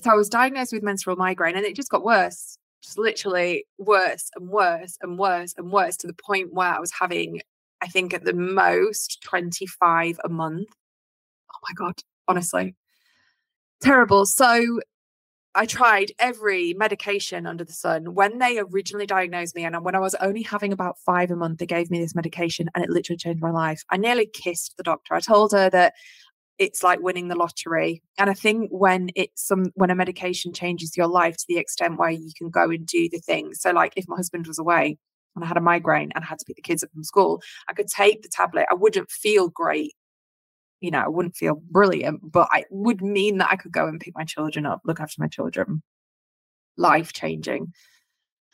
[0.00, 4.30] so I was diagnosed with menstrual migraine and it just got worse, just literally worse
[4.34, 7.40] and worse and worse and worse to the point where I was having,
[7.82, 10.68] I think at the most 25 a month.
[11.52, 11.94] Oh my God,
[12.26, 12.74] honestly.
[13.82, 14.26] Terrible.
[14.26, 14.80] So
[15.54, 18.14] I tried every medication under the sun.
[18.14, 21.58] When they originally diagnosed me, and when I was only having about five a month,
[21.58, 23.82] they gave me this medication and it literally changed my life.
[23.90, 25.14] I nearly kissed the doctor.
[25.14, 25.92] I told her that
[26.58, 28.02] it's like winning the lottery.
[28.18, 31.98] And I think when it's some when a medication changes your life to the extent
[31.98, 33.60] where you can go and do the things.
[33.60, 34.98] So like if my husband was away
[35.34, 37.42] and I had a migraine and I had to pick the kids up from school,
[37.68, 38.66] I could take the tablet.
[38.70, 39.94] I wouldn't feel great.
[40.80, 44.00] You know, I wouldn't feel brilliant, but I would mean that I could go and
[44.00, 45.82] pick my children up, look after my children.
[46.76, 47.72] Life changing.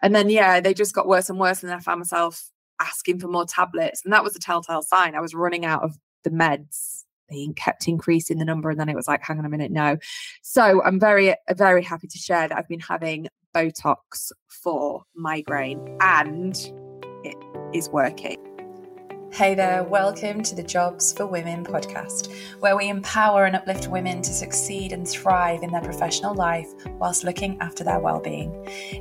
[0.03, 1.62] And then yeah, they just got worse and worse.
[1.62, 4.03] And then I found myself asking for more tablets.
[4.05, 5.15] And that was a telltale sign.
[5.15, 8.97] I was running out of the meds they kept increasing the number and then it
[8.97, 9.97] was like hang on a minute no
[10.43, 16.73] so i'm very very happy to share that i've been having botox for migraine and
[17.25, 17.37] it
[17.73, 18.37] is working
[19.31, 24.23] Hey there, welcome to the Jobs for Women podcast, where we empower and uplift women
[24.23, 28.53] to succeed and thrive in their professional life whilst looking after their well-being.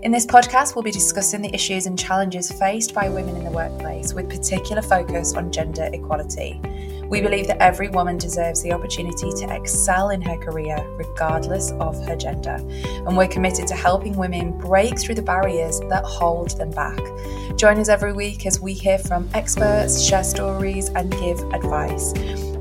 [0.04, 3.52] In this podcast, we'll be discussing the issues and challenges faced by women in the
[3.52, 6.62] workplace with particular focus on gender equality.
[7.10, 12.04] We believe that every woman deserves the opportunity to excel in her career, regardless of
[12.06, 12.58] her gender.
[12.60, 17.00] And we're committed to helping women break through the barriers that hold them back.
[17.56, 22.14] Join us every week as we hear from experts, share stories, and give advice.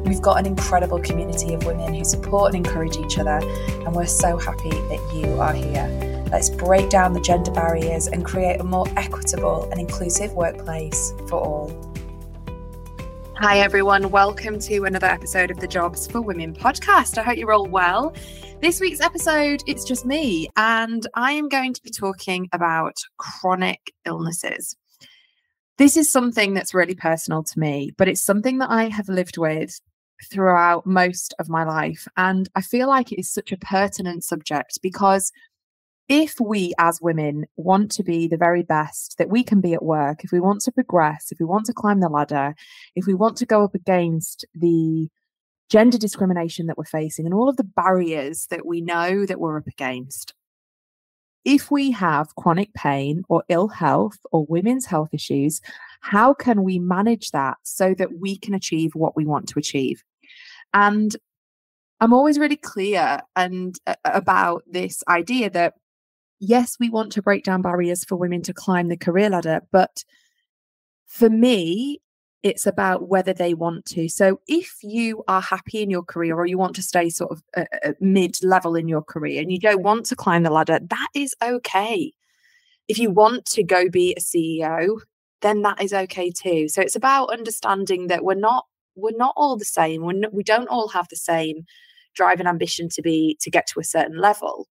[0.07, 4.07] We've got an incredible community of women who support and encourage each other, and we're
[4.07, 6.25] so happy that you are here.
[6.31, 11.41] Let's break down the gender barriers and create a more equitable and inclusive workplace for
[11.41, 11.96] all.
[13.39, 14.11] Hi, everyone.
[14.11, 17.19] Welcome to another episode of the Jobs for Women podcast.
[17.19, 18.15] I hope you're all well.
[18.63, 23.93] This week's episode, it's just me, and I am going to be talking about chronic
[24.07, 24.75] illnesses.
[25.77, 29.37] This is something that's really personal to me, but it's something that I have lived
[29.37, 29.83] with
[30.33, 32.09] throughout most of my life.
[32.17, 35.31] And I feel like it is such a pertinent subject because
[36.09, 39.83] if we as women want to be the very best that we can be at
[39.83, 42.55] work, if we want to progress, if we want to climb the ladder,
[42.95, 45.09] if we want to go up against the
[45.69, 49.59] gender discrimination that we're facing and all of the barriers that we know that we're
[49.59, 50.33] up against,
[51.45, 55.61] if we have chronic pain or ill health or women's health issues,
[56.01, 60.05] how can we manage that so that we can achieve what we want to achieve?
[60.73, 61.17] And
[62.01, 65.75] I'm always really clear and uh, about this idea that
[66.41, 70.05] yes, we want to break down barriers for women to climb the career ladder, but
[71.07, 72.01] for me,
[72.43, 74.09] it's about whether they want to.
[74.09, 77.43] So if you are happy in your career or you want to stay sort of
[77.57, 80.79] uh, uh mid level in your career and you don't want to climb the ladder,
[80.81, 82.13] that is okay.
[82.89, 85.01] If you want to go be a CEO,
[85.43, 86.69] then that is okay too.
[86.69, 90.03] So it's about understanding that we're not we're not all the same.
[90.03, 91.65] We're not, we don't all have the same
[92.15, 94.69] drive and ambition to be to get to a certain level.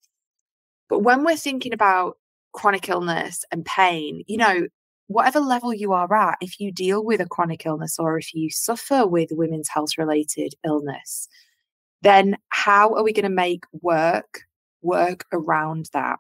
[0.89, 2.19] But when we're thinking about
[2.53, 4.41] chronic illness and pain, you mm.
[4.41, 4.67] know,
[5.07, 8.51] whatever level you are at, if you deal with a chronic illness or if you
[8.51, 11.29] suffer with women's health related illness,
[12.03, 14.41] then how are we going to make work
[14.83, 16.19] work around that?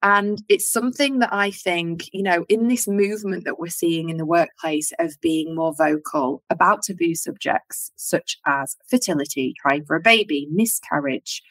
[0.00, 4.16] And it's something that I think, you know, in this movement that we're seeing in
[4.16, 10.00] the workplace of being more vocal about taboo subjects such as fertility, trying for a
[10.00, 11.42] baby, miscarriage,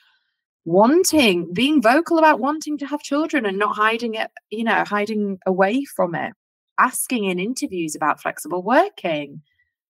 [0.67, 5.39] wanting, being vocal about wanting to have children and not hiding it, you know, hiding
[5.45, 6.33] away from it,
[6.78, 9.41] asking in interviews about flexible working,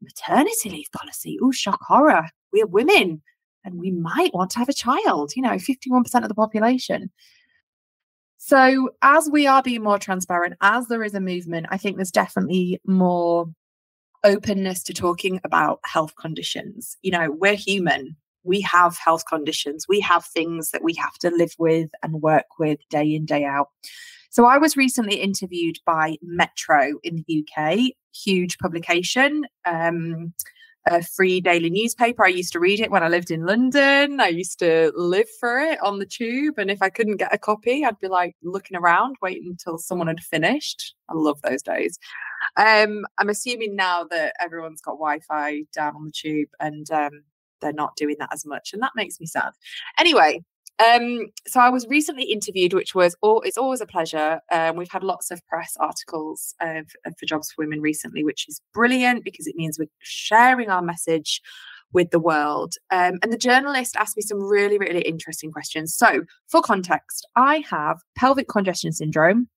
[0.00, 1.38] maternity leave policy.
[1.43, 2.27] Oh, shock horror.
[2.55, 3.21] We are women
[3.65, 7.11] and we might want to have a child, you know, 51% of the population.
[8.38, 12.11] So, as we are being more transparent, as there is a movement, I think there's
[12.11, 13.47] definitely more
[14.25, 16.97] openness to talking about health conditions.
[17.03, 21.30] You know, we're human we have health conditions, we have things that we have to
[21.30, 23.69] live with and work with day in, day out.
[24.31, 29.44] So I was recently interviewed by Metro in the UK, huge publication.
[29.67, 30.32] Um,
[30.87, 32.25] a free daily newspaper.
[32.25, 34.20] I used to read it when I lived in London.
[34.20, 36.58] I used to live for it on the tube.
[36.58, 40.08] And if I couldn't get a copy, I'd be like looking around, waiting until someone
[40.08, 40.94] had finished.
[41.08, 41.99] I love those days.
[42.56, 47.22] Um, I'm assuming now that everyone's got Wi Fi down on the tube and um,
[47.62, 49.53] they're not doing that as much, and that makes me sad.
[49.99, 50.43] Anyway,
[50.79, 54.41] um, so I was recently interviewed, which was all, it's always a pleasure.
[54.50, 56.82] Um, we've had lots of press articles uh,
[57.19, 61.41] for, Jobs for Women recently, which is brilliant because it means we're sharing our message
[61.93, 62.75] with the world.
[62.91, 65.94] Um, and the journalist asked me some really, really interesting questions.
[65.94, 69.49] So, for context, I have pelvic congestion syndrome.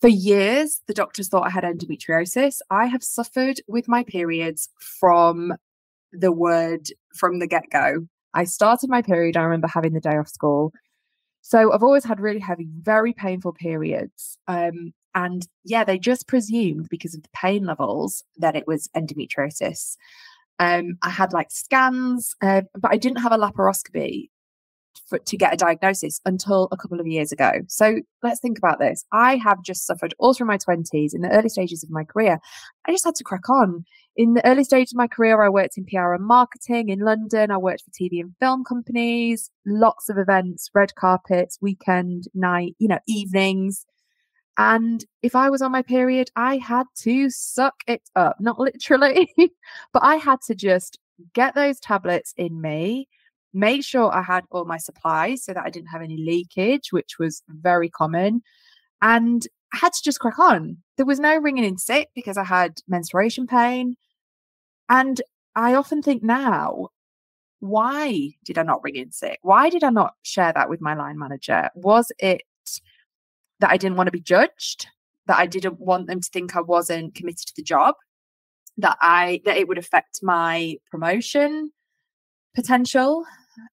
[0.00, 2.56] For years, the doctors thought I had endometriosis.
[2.70, 5.52] I have suffered with my periods from
[6.12, 8.06] the word from the get go.
[8.34, 10.72] I started my period, I remember having the day off school.
[11.42, 14.38] So I've always had really heavy, very painful periods.
[14.46, 19.96] Um, and yeah, they just presumed because of the pain levels that it was endometriosis.
[20.58, 24.30] Um, I had like scans, uh, but I didn't have a laparoscopy
[25.08, 27.52] for, to get a diagnosis until a couple of years ago.
[27.68, 29.04] So let's think about this.
[29.12, 32.38] I have just suffered all through my 20s, in the early stages of my career.
[32.86, 33.84] I just had to crack on.
[34.16, 37.50] In the early stage of my career, I worked in PR and marketing in London.
[37.50, 42.88] I worked for TV and film companies, lots of events, red carpets, weekend, night, you
[42.88, 43.86] know, evenings.
[44.58, 49.32] And if I was on my period, I had to suck it up, not literally,
[49.92, 50.98] but I had to just
[51.34, 53.08] get those tablets in me
[53.54, 57.18] made sure I had all my supplies so that I didn't have any leakage, which
[57.18, 58.42] was very common.
[59.00, 60.78] And I had to just crack on.
[60.96, 63.96] There was no ringing in sick because I had menstruation pain.
[64.88, 65.20] And
[65.54, 66.88] I often think now,
[67.60, 69.38] why did I not ring in sick?
[69.42, 71.70] Why did I not share that with my line manager?
[71.74, 72.42] Was it
[73.60, 74.86] that I didn't want to be judged?
[75.26, 77.94] That I didn't want them to think I wasn't committed to the job?
[78.78, 81.70] That I that it would affect my promotion
[82.54, 83.24] potential?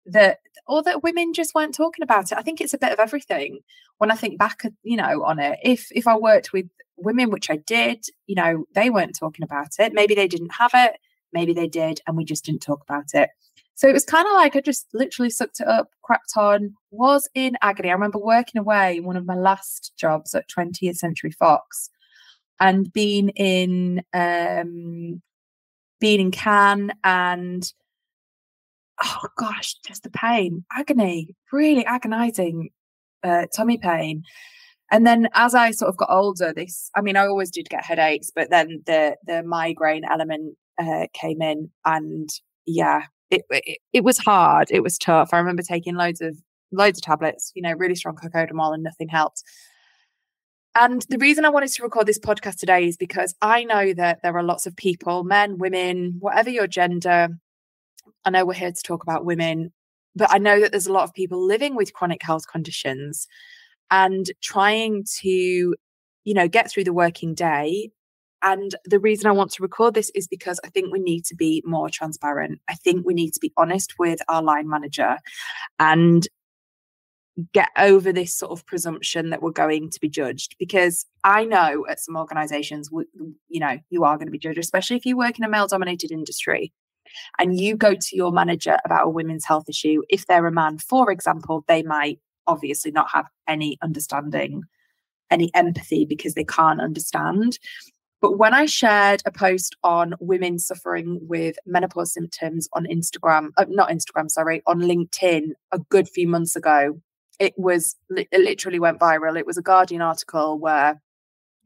[0.06, 2.38] That or that women just weren't talking about it.
[2.38, 3.60] I think it's a bit of everything.
[3.98, 6.66] When I think back, you know, on it, if if I worked with
[6.96, 9.92] women, which I did, you know, they weren't talking about it.
[9.92, 10.98] Maybe they didn't have it,
[11.32, 13.30] maybe they did, and we just didn't talk about it.
[13.76, 17.28] So it was kind of like I just literally sucked it up, cracked on, was
[17.34, 17.90] in agony.
[17.90, 21.90] I remember working away in one of my last jobs at 20th Century Fox
[22.60, 25.20] and being in um
[26.00, 27.72] being in Cannes and
[29.02, 32.70] oh gosh, just the pain, agony, really agonizing
[33.22, 34.22] uh, tummy pain.
[34.90, 37.84] And then as I sort of got older, this, I mean, I always did get
[37.84, 42.28] headaches, but then the, the migraine element uh, came in and
[42.66, 44.68] yeah, it, it, it was hard.
[44.70, 45.30] It was tough.
[45.32, 46.36] I remember taking loads of,
[46.70, 49.42] loads of tablets, you know, really strong cocodamol and nothing helped.
[50.76, 54.20] And the reason I wanted to record this podcast today is because I know that
[54.22, 57.28] there are lots of people, men, women, whatever your gender,
[58.24, 59.72] I know we're here to talk about women,
[60.14, 63.26] but I know that there's a lot of people living with chronic health conditions
[63.90, 67.90] and trying to, you know, get through the working day.
[68.42, 71.34] And the reason I want to record this is because I think we need to
[71.34, 72.60] be more transparent.
[72.68, 75.16] I think we need to be honest with our line manager
[75.78, 76.26] and
[77.52, 81.84] get over this sort of presumption that we're going to be judged because i know
[81.88, 82.88] at some organizations
[83.48, 85.66] you know you are going to be judged especially if you work in a male
[85.66, 86.72] dominated industry
[87.38, 90.78] and you go to your manager about a women's health issue, if they're a man,
[90.78, 94.62] for example, they might obviously not have any understanding,
[95.30, 97.58] any empathy because they can't understand.
[98.20, 103.66] But when I shared a post on women suffering with menopause symptoms on Instagram, uh,
[103.68, 107.00] not Instagram, sorry, on LinkedIn a good few months ago,
[107.38, 109.38] it was it literally went viral.
[109.38, 111.02] It was a Guardian article where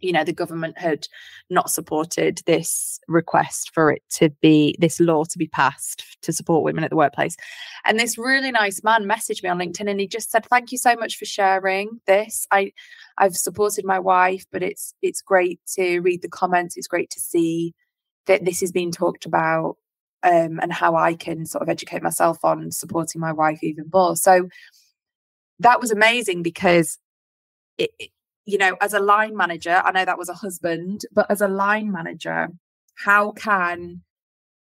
[0.00, 1.06] you know the government had
[1.50, 6.64] not supported this request for it to be this law to be passed to support
[6.64, 7.36] women at the workplace.
[7.84, 10.78] And this really nice man messaged me on linkedin and he just said thank you
[10.78, 12.46] so much for sharing this.
[12.50, 12.72] I
[13.18, 16.76] i've supported my wife but it's it's great to read the comments.
[16.76, 17.74] It's great to see
[18.26, 19.76] that this is being talked about
[20.22, 24.16] um, and how i can sort of educate myself on supporting my wife even more.
[24.16, 24.48] So
[25.60, 26.98] that was amazing because
[27.78, 27.90] it,
[28.48, 31.48] you know, as a line manager, I know that was a husband, but as a
[31.48, 32.48] line manager,
[32.94, 34.00] how can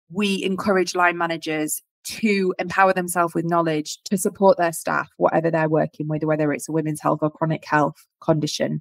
[0.09, 5.69] we encourage line managers to empower themselves with knowledge to support their staff, whatever they're
[5.69, 8.81] working with, whether it's a women's health or chronic health condition?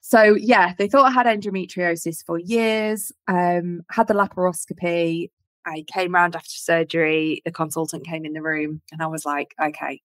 [0.00, 5.30] So, yeah, they thought I had endometriosis for years, um, had the laparoscopy.
[5.64, 7.42] I came round after surgery.
[7.44, 10.00] The consultant came in the room and I was like, okay.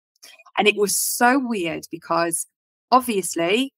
[0.60, 2.46] And it was so weird because
[2.92, 3.74] obviously,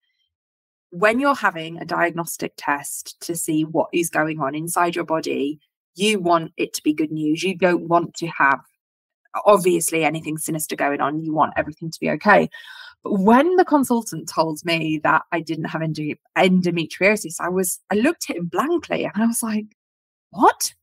[0.91, 5.59] when you're having a diagnostic test to see what is going on inside your body,
[5.95, 7.43] you want it to be good news.
[7.43, 8.59] You don't want to have,
[9.45, 11.21] obviously, anything sinister going on.
[11.21, 12.49] You want everything to be okay.
[13.03, 18.29] But when the consultant told me that I didn't have endometriosis, I was, I looked
[18.29, 19.65] at him blankly and I was like,
[20.31, 20.73] what?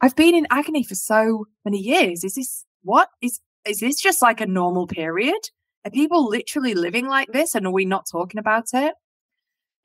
[0.00, 2.24] I've been in agony for so many years.
[2.24, 3.08] Is this what?
[3.22, 5.48] Is is this just like a normal period?
[5.84, 8.94] Are people literally living like this and are we not talking about it?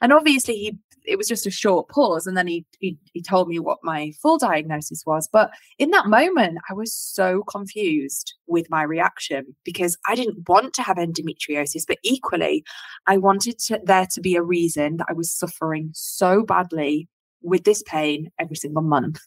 [0.01, 3.47] And obviously, he it was just a short pause, and then he, he he told
[3.47, 5.27] me what my full diagnosis was.
[5.31, 10.73] But in that moment, I was so confused with my reaction because I didn't want
[10.75, 12.63] to have endometriosis, but equally,
[13.07, 17.09] I wanted to, there to be a reason that I was suffering so badly
[17.41, 19.19] with this pain every single month.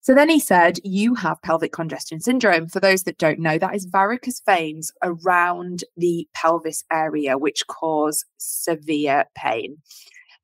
[0.00, 2.68] So then he said, You have pelvic congestion syndrome.
[2.68, 8.24] For those that don't know, that is varicose veins around the pelvis area, which cause
[8.38, 9.78] severe pain.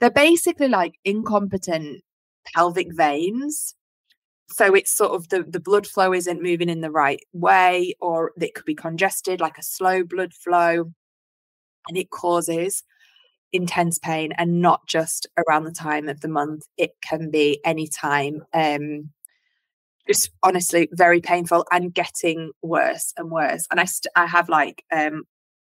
[0.01, 2.03] They're basically like incompetent
[2.55, 3.75] pelvic veins.
[4.51, 8.33] So it's sort of the, the blood flow isn't moving in the right way, or
[8.41, 10.93] it could be congested, like a slow blood flow,
[11.89, 12.83] and it causes
[13.53, 16.65] intense pain and not just around the time of the month.
[16.77, 18.43] It can be any time.
[18.53, 19.13] Um,
[20.07, 23.67] just honestly very painful and getting worse and worse.
[23.71, 25.25] And I st- I have like um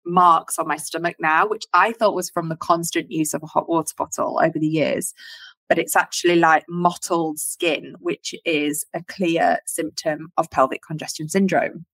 [0.06, 3.46] marks on my stomach now, which I thought was from the constant use of a
[3.46, 5.14] hot water bottle over the years.
[5.68, 11.86] But it's actually like mottled skin, which is a clear symptom of pelvic congestion syndrome.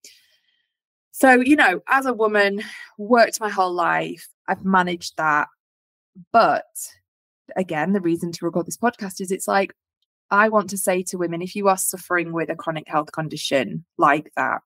[1.13, 2.63] So, you know, as a woman,
[2.99, 5.49] worked my whole life, I've managed that.
[6.33, 6.65] But
[7.57, 9.75] again, the reason to record this podcast is it's like,
[10.31, 13.85] I want to say to women if you are suffering with a chronic health condition
[13.99, 14.63] like that,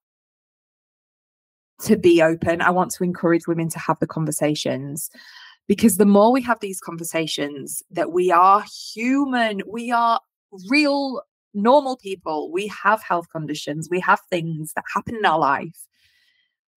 [1.82, 2.60] to be open.
[2.60, 5.10] I want to encourage women to have the conversations
[5.66, 10.20] because the more we have these conversations, that we are human, we are
[10.68, 11.22] real,
[11.54, 15.86] normal people, we have health conditions, we have things that happen in our life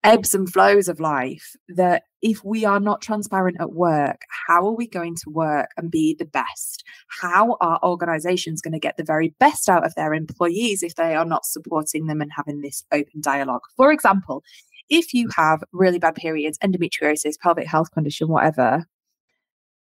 [0.07, 4.75] ebbs and flows of life that if we are not transparent at work, how are
[4.75, 6.85] we going to work and be the best?
[7.21, 11.13] How are organizations going to get the very best out of their employees if they
[11.13, 13.63] are not supporting them and having this open dialogue?
[13.75, 14.43] For example,
[14.89, 18.85] if you have really bad periods, endometriosis, pelvic health condition, whatever,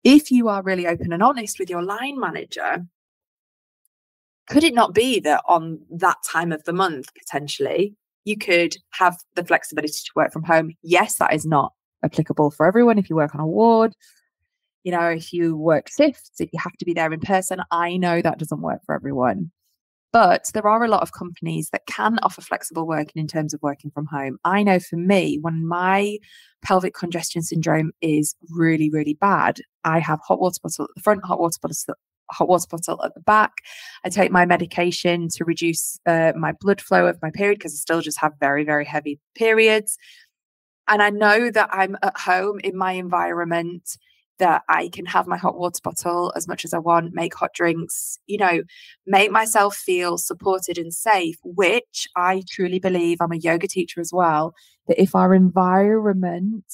[0.06, 2.86] if you are really open and honest with your line manager,
[4.48, 9.18] could it not be that on that time of the month, potentially, you could have
[9.36, 10.72] the flexibility to work from home.
[10.82, 11.72] Yes, that is not
[12.04, 12.98] applicable for everyone.
[12.98, 13.94] If you work on a ward,
[14.84, 17.98] you know, if you work shifts, if you have to be there in person, I
[17.98, 19.52] know that doesn't work for everyone.
[20.12, 23.62] But there are a lot of companies that can offer flexible working in terms of
[23.62, 24.38] working from home.
[24.46, 26.20] I know for me, when my
[26.64, 31.26] pelvic congestion syndrome is really, really bad, I have hot water bottle at the front,
[31.26, 31.96] hot water bottle
[32.32, 33.54] hot water bottle at the back.
[34.04, 37.78] I take my medication to reduce uh, my blood flow of my period because I
[37.78, 39.98] still just have very, very heavy periods.
[40.88, 43.98] And I know that I'm at home in my environment,
[44.38, 47.54] that I can have my hot water bottle as much as I want, make hot
[47.54, 48.64] drinks, you know,
[49.08, 54.12] make myself feel supported and safe, which I truly believe I'm a yoga teacher as
[54.14, 54.54] well,
[54.88, 56.66] that if our environment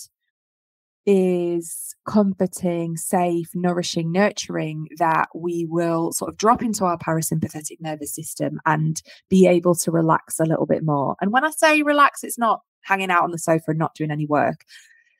[1.05, 8.13] is comforting, safe, nourishing, nurturing, that we will sort of drop into our parasympathetic nervous
[8.13, 11.15] system and be able to relax a little bit more.
[11.21, 14.11] And when I say relax, it's not hanging out on the sofa and not doing
[14.11, 14.63] any work.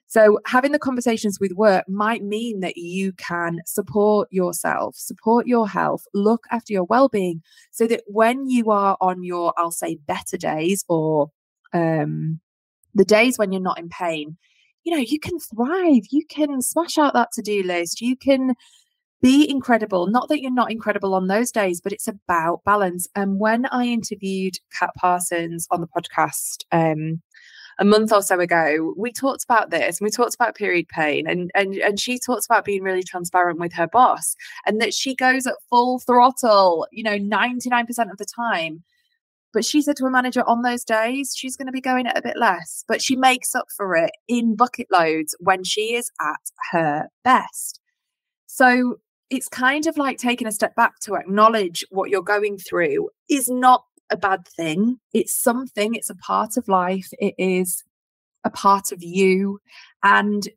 [0.07, 5.69] So, having the conversations with work might mean that you can support yourself, support your
[5.69, 9.95] health, look after your well being, so that when you are on your, I'll say,
[10.05, 11.31] better days or
[11.71, 12.41] um,
[12.93, 14.37] the days when you're not in pain,
[14.83, 16.03] you know, you can thrive.
[16.09, 18.01] You can smash out that to do list.
[18.01, 18.55] You can
[19.21, 20.07] be incredible.
[20.07, 23.07] Not that you're not incredible on those days, but it's about balance.
[23.15, 27.21] And when I interviewed Kat Parsons on the podcast, um,
[27.79, 31.27] a month or so ago, we talked about this and we talked about period pain
[31.27, 34.35] and, and and she talks about being really transparent with her boss
[34.67, 38.83] and that she goes at full throttle, you know, 99% of the time
[39.53, 42.17] but she said to her manager on those days, she's going to be going at
[42.17, 46.11] a bit less, but she makes up for it in bucket loads when she is
[46.21, 47.79] at her best.
[48.47, 53.09] So it's kind of like taking a step back to acknowledge what you're going through
[53.29, 54.99] is not a bad thing.
[55.13, 57.83] It's something, it's a part of life, it is
[58.43, 59.59] a part of you.
[60.03, 60.47] And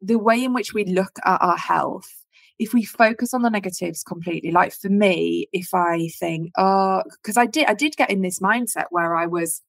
[0.00, 2.19] the way in which we look at our health
[2.60, 7.36] if we focus on the negatives completely like for me if i think oh because
[7.36, 9.62] i did i did get in this mindset where i was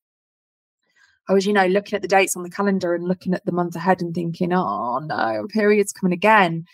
[1.30, 3.52] I was, you know, looking at the dates on the calendar and looking at the
[3.52, 6.66] month ahead and thinking, oh no, period's coming again.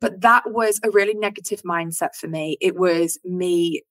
[0.00, 2.58] But that was a really negative mindset for me.
[2.60, 3.82] It was me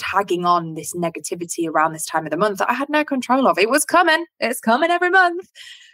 [0.00, 3.46] tagging on this negativity around this time of the month that I had no control
[3.46, 3.58] of.
[3.58, 5.48] It was coming, it's coming every month.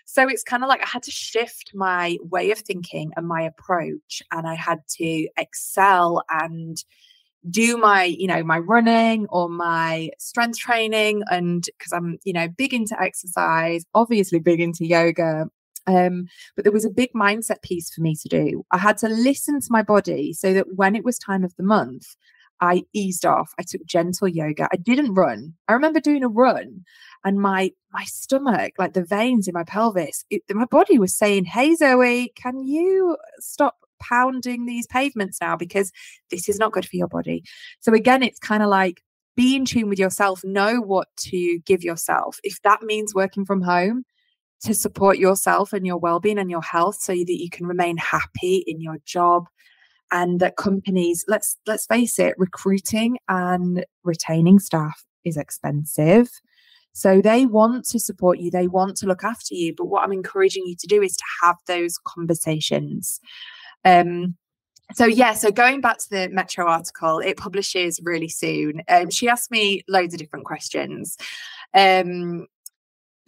[0.07, 3.43] So it's kind of like I had to shift my way of thinking and my
[3.43, 6.77] approach, and I had to excel and
[7.51, 12.49] do my you know my running or my strength training and because i'm you know
[12.49, 15.47] big into exercise obviously big into yoga
[15.87, 18.65] Um, but there was a big mindset piece for me to do.
[18.73, 21.63] I had to listen to my body so that when it was time of the
[21.63, 22.17] month,
[22.61, 23.53] I eased off.
[23.59, 24.69] I took gentle yoga.
[24.73, 25.55] I didn't run.
[25.69, 26.85] I remember doing a run
[27.25, 31.45] and my my stomach, like the veins in my pelvis, it, my body was saying,
[31.45, 35.91] "Hey Zoe, can you stop pounding these pavements now because
[36.31, 37.43] this is not good for your body."
[37.81, 39.03] So again, it's kind of like
[39.37, 42.39] be in tune with yourself, know what to give yourself.
[42.43, 44.05] If that means working from home,
[44.63, 48.65] to support yourself and your well-being and your health so that you can remain happy
[48.67, 49.49] in your job
[50.13, 56.29] and that companies let's let's face it recruiting and retaining staff is expensive.
[56.93, 60.13] So they want to support you they want to look after you but what i'm
[60.13, 63.21] encouraging you to do is to have those conversations.
[63.85, 64.37] Um
[64.95, 68.83] so yeah so going back to the metro article it publishes really soon.
[68.89, 71.17] Um, she asked me loads of different questions.
[71.75, 72.47] Um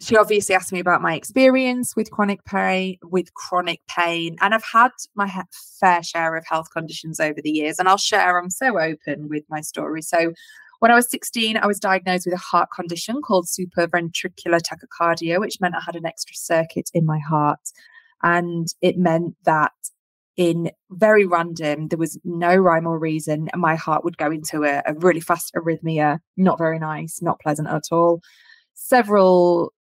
[0.01, 4.63] she obviously asked me about my experience with chronic pain with chronic pain and i've
[4.63, 5.43] had my
[5.79, 9.43] fair share of health conditions over the years and i'll share i'm so open with
[9.49, 10.01] my story.
[10.01, 10.33] So
[10.79, 15.59] when i was 16 i was diagnosed with a heart condition called supraventricular tachycardia which
[15.59, 17.59] meant i had an extra circuit in my heart.
[18.21, 19.71] And it meant that
[20.35, 24.81] in very random there was no rhyme or reason my heart would go into a,
[24.85, 28.21] a really fast arrhythmia not very nice not pleasant at all.
[28.73, 29.73] Several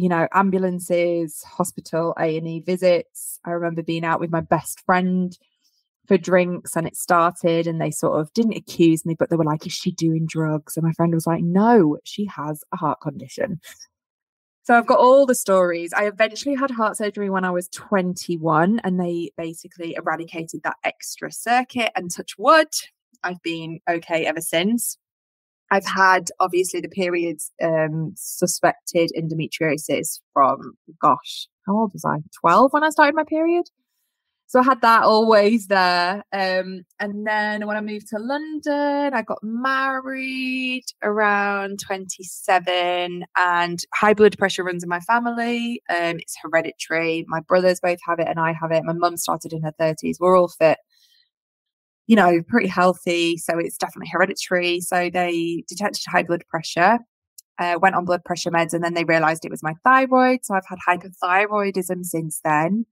[0.00, 5.38] you know ambulances hospital a&e visits i remember being out with my best friend
[6.06, 9.44] for drinks and it started and they sort of didn't accuse me but they were
[9.44, 12.98] like is she doing drugs and my friend was like no she has a heart
[13.02, 13.60] condition
[14.62, 15.92] so I've got all the stories.
[15.92, 21.32] I eventually had heart surgery when I was 21 and they basically eradicated that extra
[21.32, 22.68] circuit and touch wood.
[23.24, 24.96] I've been okay ever since.
[25.70, 32.18] I've had obviously the periods um, suspected endometriosis from gosh, how old was I?
[32.40, 33.66] 12 when I started my period.
[34.50, 36.24] So I had that always there.
[36.32, 44.12] Um, and then when I moved to London, I got married around 27 and high
[44.12, 45.80] blood pressure runs in my family.
[45.88, 47.24] Um, it's hereditary.
[47.28, 48.82] My brothers both have it and I have it.
[48.82, 50.16] My mum started in her 30s.
[50.18, 50.78] We're all fit
[52.10, 53.36] you know, pretty healthy.
[53.36, 54.80] So it's definitely hereditary.
[54.80, 56.98] So they detected high blood pressure,
[57.60, 60.40] uh, went on blood pressure meds, and then they realized it was my thyroid.
[60.42, 62.84] So I've had hyperthyroidism since then.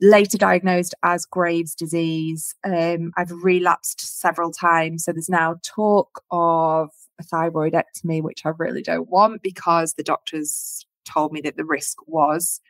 [0.00, 2.56] Later diagnosed as Graves' disease.
[2.64, 5.04] Um, I've relapsed several times.
[5.04, 10.84] So there's now talk of a thyroidectomy, which I really don't want because the doctors
[11.04, 12.60] told me that the risk was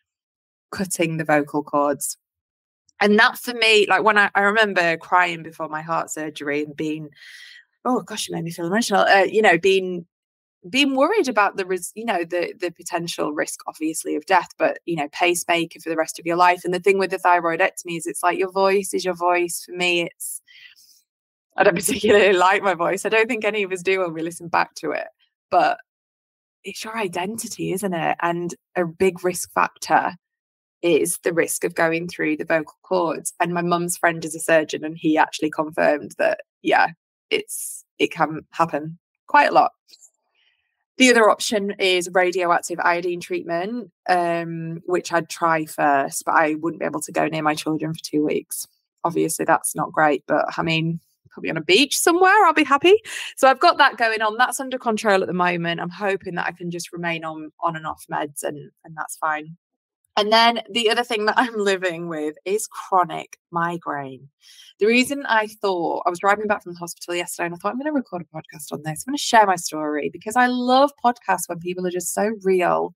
[0.72, 2.18] cutting the vocal cords
[3.00, 6.76] and that for me, like when I, I remember crying before my heart surgery and
[6.76, 7.10] being,
[7.84, 9.02] oh gosh, it made me feel emotional.
[9.02, 10.06] Uh, you know, being
[10.68, 14.80] being worried about the res- you know the the potential risk obviously of death but
[14.86, 16.62] you know pacemaker for the rest of your life.
[16.64, 19.64] And the thing with the thyroidectomy is it's like your voice is your voice.
[19.64, 20.42] For me it's
[21.56, 23.06] i don't particularly like my voice.
[23.06, 25.06] I don't think any of us do when we listen back to it
[25.50, 25.78] but
[26.64, 28.16] it's your identity isn't it?
[28.20, 30.16] And a big risk factor
[30.82, 33.32] is the risk of going through the vocal cords.
[33.40, 36.88] And my mum's friend is a surgeon, and he actually confirmed that, yeah,
[37.30, 39.72] it's it can happen quite a lot.
[40.98, 46.80] The other option is radioactive iodine treatment, um, which I'd try first, but I wouldn't
[46.80, 48.66] be able to go near my children for two weeks.
[49.04, 50.98] Obviously, that's not great, but I mean,
[51.30, 52.96] probably on a beach somewhere, I'll be happy.
[53.36, 54.36] So I've got that going on.
[54.38, 55.80] That's under control at the moment.
[55.80, 59.16] I'm hoping that I can just remain on on and off meds, and and that's
[59.16, 59.56] fine.
[60.18, 64.28] And then the other thing that I'm living with is chronic migraine.
[64.80, 67.70] The reason I thought I was driving back from the hospital yesterday and I thought
[67.70, 69.04] I'm going to record a podcast on this.
[69.06, 72.32] I'm going to share my story because I love podcasts when people are just so
[72.42, 72.94] real,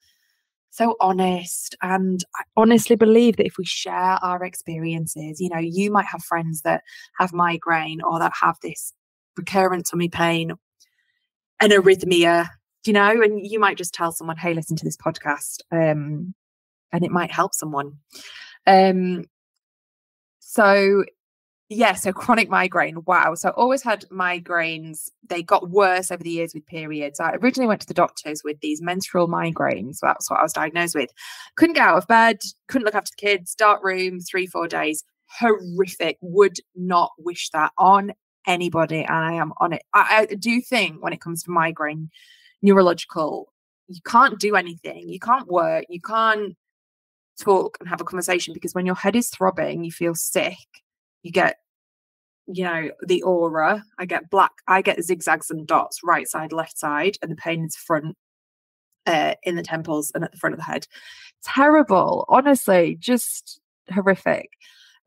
[0.71, 1.77] so honest.
[1.81, 6.25] And I honestly believe that if we share our experiences, you know, you might have
[6.25, 6.83] friends that
[7.19, 8.93] have migraine or that have this
[9.37, 10.55] recurrent tummy pain,
[11.61, 12.49] an arrhythmia,
[12.85, 15.61] you know, and you might just tell someone, hey, listen to this podcast.
[15.71, 16.35] Um,
[16.93, 17.99] and it might help someone.
[18.67, 19.25] Um,
[20.39, 21.05] so
[21.75, 22.99] yeah, so chronic migraine.
[23.07, 23.35] Wow.
[23.35, 25.11] So I always had migraines.
[25.27, 27.19] They got worse over the years with periods.
[27.19, 29.97] I originally went to the doctors with these menstrual migraines.
[29.97, 31.11] So that's what I was diagnosed with.
[31.57, 35.05] Couldn't get out of bed, couldn't look after the kids, dark room, three, four days.
[35.27, 36.19] Horrific.
[36.21, 38.13] Would not wish that on
[38.47, 39.03] anybody.
[39.03, 39.83] And I am on it.
[39.95, 42.11] I, I do think when it comes to migraine,
[42.61, 43.51] neurological,
[43.89, 45.09] you can't do anything.
[45.09, 45.87] You can't work.
[45.89, 46.55] You can't
[47.43, 50.57] talk and have a conversation because when your head is throbbing, you feel sick,
[51.23, 51.57] you get,
[52.47, 53.85] you know, the aura.
[53.99, 57.65] I get black, I get zigzags and dots right side, left side, and the pain
[57.65, 58.17] is front.
[59.07, 60.87] uh, in the temples and at the front of the head.
[61.45, 64.51] Terrible, honestly, just horrific.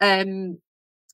[0.01, 0.59] Um,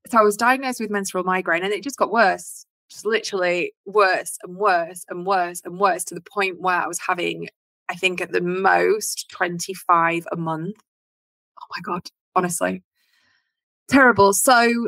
[0.08, 4.38] so I was diagnosed with menstrual migraine and it just got worse, just literally worse
[4.44, 7.50] and worse and worse and worse to the point where I was having,
[7.88, 10.78] I think at the most 25 a month.
[11.76, 12.02] My God,
[12.36, 12.84] honestly.
[13.90, 14.34] Terrible.
[14.34, 14.88] So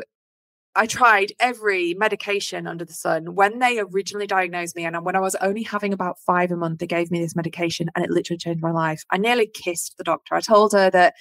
[0.76, 3.34] I tried every medication under the sun.
[3.34, 6.80] When they originally diagnosed me, and when I was only having about five a month,
[6.80, 9.04] they gave me this medication and it literally changed my life.
[9.10, 10.34] I nearly kissed the doctor.
[10.34, 11.14] I told her that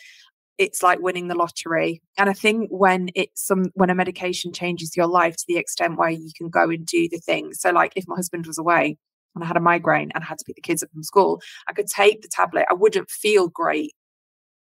[0.58, 2.02] it's like winning the lottery.
[2.18, 5.98] And I think when it's some when a medication changes your life to the extent
[5.98, 7.60] where you can go and do the things.
[7.60, 8.98] So like if my husband was away
[9.36, 11.42] and I had a migraine and I had to pick the kids up from school,
[11.68, 12.66] I could take the tablet.
[12.70, 13.94] I wouldn't feel great.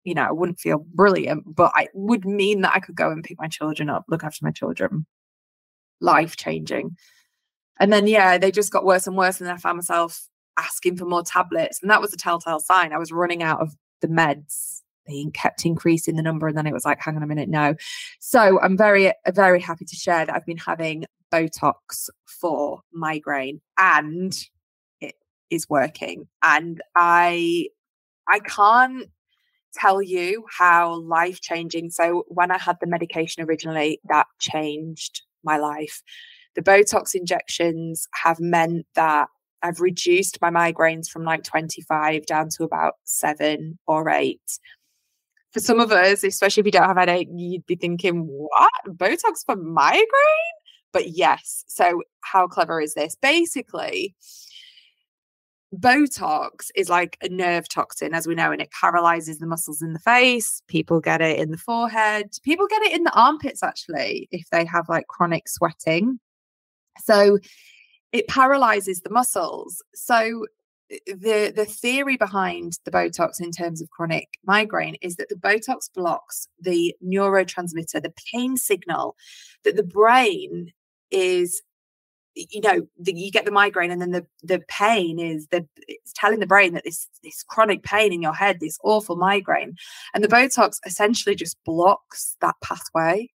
[0.08, 3.24] You know, I wouldn't feel brilliant, but I would mean that I could go and
[3.24, 5.06] pick my children up, look after my children.
[6.00, 6.96] Life changing.
[7.80, 9.42] And then yeah, they just got worse and worse.
[9.42, 11.82] And then I found myself asking for more tablets.
[11.82, 12.94] And that was a telltale sign.
[12.94, 16.74] I was running out of the meds they kept increasing the number and then it
[16.74, 17.74] was like hang on a minute no
[18.20, 24.48] so i'm very very happy to share that i've been having botox for migraine and
[25.02, 25.16] it
[25.50, 27.68] is working and i
[28.28, 29.10] i can't
[29.80, 35.58] tell you how life changing so when i had the medication originally that changed my
[35.58, 36.02] life
[36.56, 39.28] the botox injections have meant that
[39.64, 44.60] I've reduced my migraines from like 25 down to about seven or eight
[45.52, 48.72] for some of us, especially if you don't have headache, you'd be thinking, what?
[48.88, 50.06] Botox for migraine?
[50.94, 51.64] But yes.
[51.68, 53.16] So, how clever is this?
[53.16, 54.16] Basically,
[55.76, 59.94] Botox is like a nerve toxin, as we know, and it paralyzes the muscles in
[59.94, 60.62] the face.
[60.68, 62.30] People get it in the forehead.
[62.44, 66.20] People get it in the armpits, actually, if they have like chronic sweating.
[67.04, 67.40] So,
[68.14, 69.84] it paralyzes the muscles.
[69.94, 70.46] So,
[71.06, 75.90] the the theory behind the botox in terms of chronic migraine is that the botox
[75.94, 79.16] blocks the neurotransmitter the pain signal
[79.64, 80.72] that the brain
[81.12, 81.62] is
[82.52, 86.14] you know the, you get the migraine and then the the pain is the it's
[86.16, 89.76] telling the brain that this this chronic pain in your head this awful migraine
[90.14, 93.28] and the botox essentially just blocks that pathway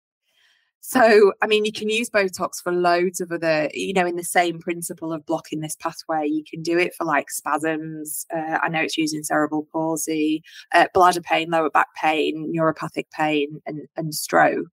[0.82, 4.24] so, I mean, you can use Botox for loads of other, you know, in the
[4.24, 6.26] same principle of blocking this pathway.
[6.26, 8.24] You can do it for like spasms.
[8.34, 10.42] Uh, I know it's used in cerebral palsy,
[10.74, 14.70] uh, bladder pain, lower back pain, neuropathic pain, and, and stroke.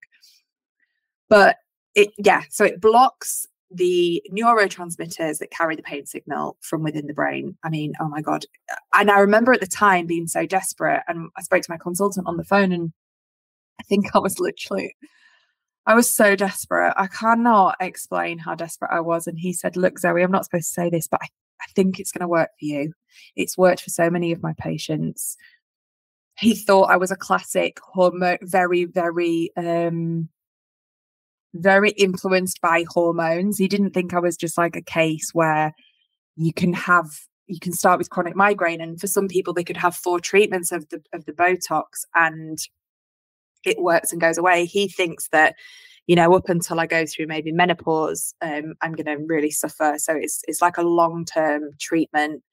[1.27, 1.57] But
[1.93, 7.13] it, yeah, so it blocks the neurotransmitters that carry the pain signal from within the
[7.13, 7.57] brain.
[7.63, 8.45] I mean, oh my God.
[8.93, 11.03] And I remember at the time being so desperate.
[11.07, 12.93] And I spoke to my consultant on the phone, and
[13.79, 14.95] I think I was literally
[15.87, 16.93] I was so desperate.
[16.97, 19.25] I cannot explain how desperate I was.
[19.25, 21.27] And he said, Look, Zoe, I'm not supposed to say this, but I,
[21.61, 22.91] I think it's going to work for you.
[23.37, 25.37] It's worked for so many of my patients.
[26.37, 30.27] He thought I was a classic hormone, very, very, um,
[31.61, 33.57] very influenced by hormones.
[33.57, 35.73] He didn't think I was just like a case where
[36.35, 37.07] you can have
[37.47, 40.71] you can start with chronic migraine and for some people they could have four treatments
[40.71, 42.59] of the of the botox and
[43.65, 44.65] it works and goes away.
[44.65, 45.55] He thinks that,
[46.07, 49.95] you know, up until I go through maybe menopause, um, I'm going to really suffer.
[49.97, 52.43] So it's it's like a long term treatment.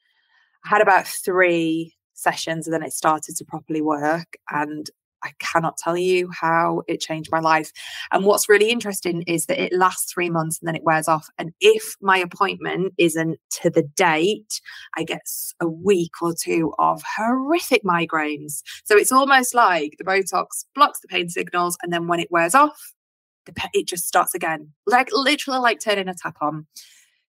[0.64, 4.37] I had about three sessions and then it started to properly work.
[4.51, 4.88] And
[5.25, 7.73] I cannot tell you how it changed my life.
[8.13, 11.29] And what's really interesting is that it lasts three months and then it wears off.
[11.39, 14.61] And if my appointment isn't to the date,
[14.97, 15.27] I get
[15.61, 18.63] a week or two of horrific migraines.
[18.85, 21.77] So it's almost like the Botox blocks the pain signals.
[21.83, 22.93] And then when it wears off,
[23.73, 26.67] it just starts again, like literally like turning a tap on.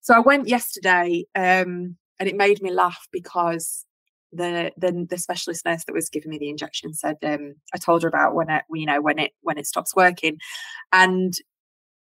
[0.02, 3.86] So I went yesterday um, and it made me laugh because
[4.36, 8.04] the the the specialist nurse that was giving me the injection said um, I told
[8.04, 10.40] her about when it you know when it when it stops working,
[10.92, 11.34] and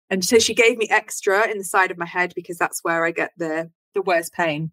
[0.09, 3.05] and so she gave me extra in the side of my head because that's where
[3.05, 4.71] I get the the worst pain.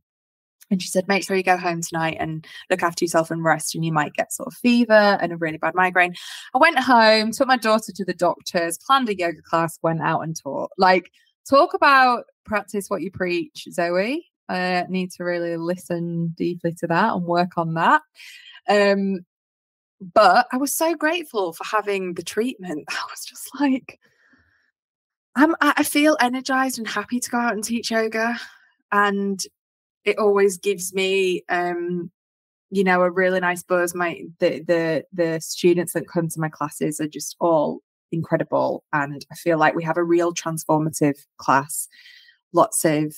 [0.71, 3.75] And she said, make sure you go home tonight and look after yourself and rest,
[3.75, 6.15] and you might get sort of fever and a really bad migraine.
[6.55, 10.21] I went home, took my daughter to the doctors, planned a yoga class, went out
[10.21, 10.71] and taught.
[10.79, 11.11] Like,
[11.49, 14.30] talk about practice what you preach, Zoe.
[14.51, 18.03] I need to really listen deeply to that and work on that.
[18.69, 19.21] Um,
[20.01, 22.85] but I was so grateful for having the treatment.
[22.91, 23.99] I was just like,
[25.37, 28.39] I'm, I feel energized and happy to go out and teach yoga.
[28.91, 29.41] And
[30.05, 32.11] it always gives me, um,
[32.71, 33.95] you know, a really nice buzz.
[33.95, 39.25] My the the the students that come to my classes are just all incredible, and
[39.31, 41.89] I feel like we have a real transformative class.
[42.53, 43.15] Lots of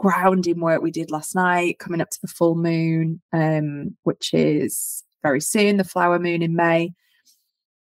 [0.00, 5.04] grounding work we did last night, coming up to the full moon, um, which is
[5.22, 6.94] very soon, the flower moon in May.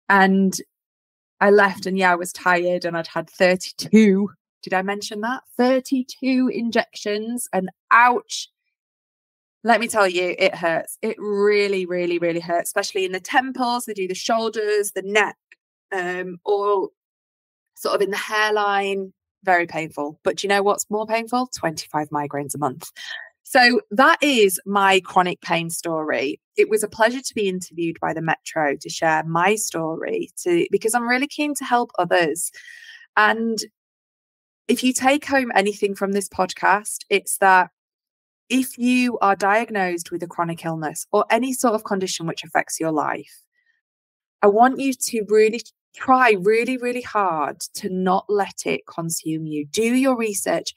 [0.08, 0.52] And
[1.40, 4.28] I left, and yeah, I was tired, and I'd had 32.
[4.62, 5.44] Did I mention that?
[5.56, 8.48] 32 injections, and ouch.
[9.62, 10.98] Let me tell you, it hurts.
[11.02, 13.84] It really, really, really hurts, especially in the temples.
[13.84, 15.36] They do the shoulders, the neck,
[15.92, 16.88] um, all
[17.76, 19.12] sort of in the hairline.
[19.44, 20.20] Very painful.
[20.22, 21.48] But do you know what's more painful?
[21.56, 22.90] 25 migraines a month.
[23.42, 26.40] So that is my chronic pain story.
[26.56, 30.68] It was a pleasure to be interviewed by the Metro to share my story to
[30.70, 32.52] because I'm really keen to help others.
[33.16, 33.58] And
[34.68, 37.70] if you take home anything from this podcast, it's that
[38.48, 42.78] if you are diagnosed with a chronic illness or any sort of condition which affects
[42.78, 43.42] your life,
[44.42, 45.60] I want you to really
[45.94, 49.66] try really, really hard to not let it consume you.
[49.66, 50.74] Do your research,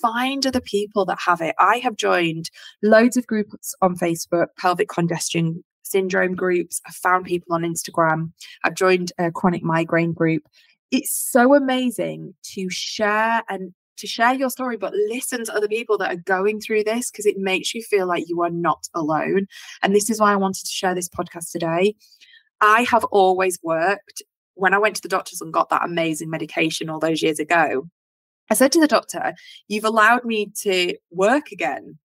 [0.00, 1.54] find other people that have it.
[1.58, 2.50] I have joined
[2.82, 6.80] loads of groups on Facebook, pelvic congestion syndrome groups.
[6.86, 8.32] I've found people on Instagram.
[8.64, 10.42] I've joined a chronic migraine group.
[10.90, 15.96] It's so amazing to share and to share your story, but listen to other people
[15.98, 19.46] that are going through this because it makes you feel like you are not alone.
[19.82, 21.94] And this is why I wanted to share this podcast today.
[22.60, 24.22] I have always worked
[24.56, 27.88] when I went to the doctors and got that amazing medication all those years ago,
[28.50, 29.34] I said to the doctor,
[29.68, 31.98] You've allowed me to work again.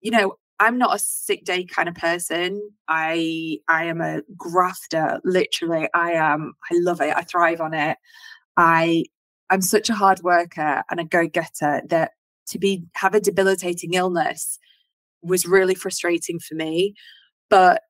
[0.00, 2.60] You know, I'm not a sick day kind of person.
[2.88, 5.88] I I am a grafter, literally.
[5.94, 7.14] I am I love it.
[7.16, 7.96] I thrive on it.
[8.56, 9.04] I
[9.50, 12.12] I'm such a hard worker and a go-getter that
[12.48, 14.58] to be have a debilitating illness
[15.22, 16.94] was really frustrating for me.
[17.50, 17.82] But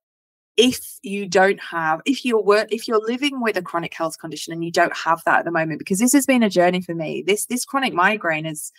[0.57, 4.53] if you don't have if you're work if you're living with a chronic health condition
[4.53, 6.95] and you don't have that at the moment because this has been a journey for
[6.95, 8.71] me this this chronic migraine is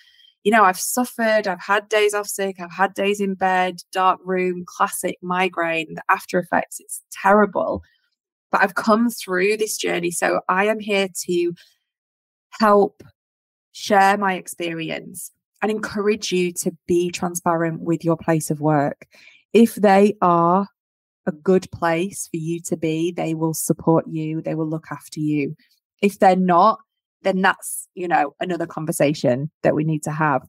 [0.43, 4.19] you know i've suffered i've had days off sick i've had days in bed dark
[4.23, 7.83] room classic migraine the after effects it's terrible
[8.51, 11.53] but i've come through this journey so i am here to
[12.59, 13.03] help
[13.73, 19.07] share my experience and encourage you to be transparent with your place of work.
[19.51, 20.67] If they are
[21.27, 25.19] a good place for you to be, they will support you, they will look after
[25.19, 25.55] you.
[26.01, 26.79] If they're not,
[27.23, 30.43] then that's, you know, another conversation that we need to have.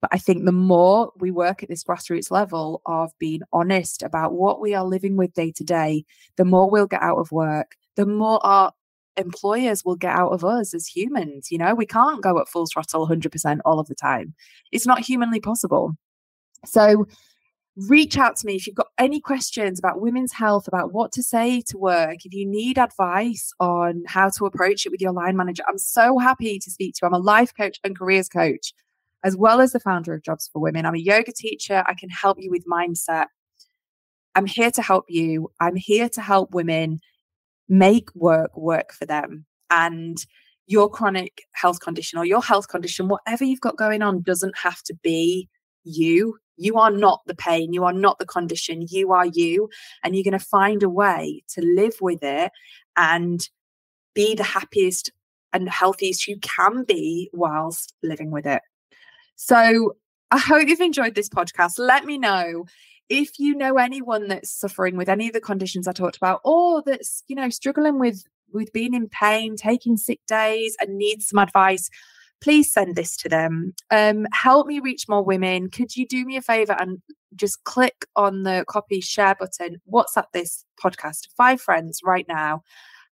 [0.00, 4.34] But I think the more we work at this grassroots level of being honest about
[4.34, 6.04] what we are living with day to day,
[6.36, 8.72] the more we'll get out of work, the more our
[9.16, 11.50] employers will get out of us as humans.
[11.50, 14.34] You know, we can't go at full throttle 100% all of the time.
[14.72, 15.94] It's not humanly possible.
[16.66, 17.06] So,
[17.76, 21.22] reach out to me if you've got any questions about women's health, about what to
[21.22, 25.36] say to work, if you need advice on how to approach it with your line
[25.36, 25.64] manager.
[25.68, 27.08] I'm so happy to speak to you.
[27.08, 28.72] I'm a life coach and careers coach,
[29.24, 30.86] as well as the founder of Jobs for Women.
[30.86, 31.82] I'm a yoga teacher.
[31.86, 33.26] I can help you with mindset.
[34.36, 35.50] I'm here to help you.
[35.60, 37.00] I'm here to help women
[37.68, 39.46] make work work for them.
[39.70, 40.18] And
[40.66, 44.82] your chronic health condition or your health condition, whatever you've got going on, doesn't have
[44.84, 45.48] to be
[45.84, 47.72] you you are not the pain.
[47.72, 48.86] You are not the condition.
[48.88, 49.68] You are you.
[50.02, 52.52] And you're going to find a way to live with it
[52.96, 53.48] and
[54.14, 55.10] be the happiest
[55.52, 58.62] and healthiest you can be whilst living with it.
[59.36, 59.96] So
[60.30, 61.78] I hope you've enjoyed this podcast.
[61.78, 62.66] Let me know
[63.08, 66.82] if you know anyone that's suffering with any of the conditions I talked about or
[66.82, 71.40] that's, you know, struggling with with being in pain, taking sick days and needs some
[71.40, 71.90] advice
[72.40, 73.74] please send this to them.
[73.90, 75.70] Um, help me reach more women.
[75.70, 77.00] Could you do me a favor and
[77.34, 82.62] just click on the copy share button, WhatsApp this podcast to five friends right now?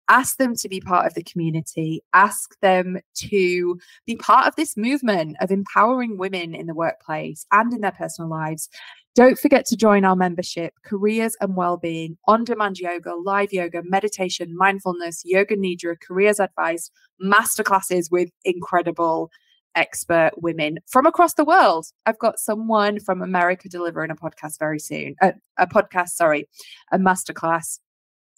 [0.09, 2.03] Ask them to be part of the community.
[2.13, 7.73] Ask them to be part of this movement of empowering women in the workplace and
[7.73, 8.69] in their personal lives.
[9.15, 14.57] Don't forget to join our membership, Careers and Wellbeing, on demand yoga, live yoga, meditation,
[14.57, 16.91] mindfulness, yoga nidra, careers advice,
[17.23, 19.31] masterclasses with incredible
[19.75, 21.87] expert women from across the world.
[22.07, 26.49] I've got someone from America delivering a podcast very soon, uh, a podcast, sorry,
[26.91, 27.81] a masterclass.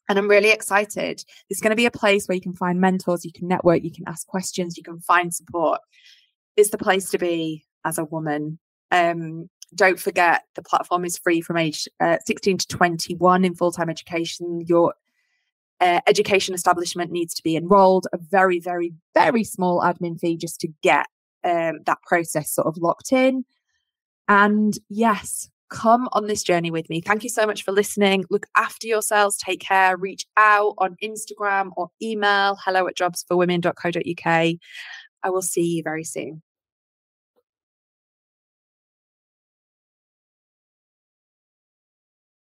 [0.09, 1.25] And I'm really excited.
[1.51, 3.93] It's going to be a place where you can find mentors, you can network, you
[3.93, 5.81] can ask questions, you can find support.
[6.57, 8.59] It's the place to be as a woman.
[8.91, 13.90] Um, don't forget the platform is free from age uh, 16 to 21 in full-time
[13.90, 14.62] education.
[14.66, 14.94] Your
[15.81, 18.07] uh, education establishment needs to be enrolled.
[18.12, 21.07] A very very very small admin fee just to get
[21.44, 23.44] um, that process sort of locked in.
[24.29, 27.00] And yes come on this journey with me.
[27.00, 28.24] Thank you so much for listening.
[28.31, 29.37] Look after yourselves.
[29.37, 29.96] Take care.
[29.96, 34.57] Reach out on instagram or email hello at jobsforwomen.co.uk
[35.22, 36.42] i will see you very soon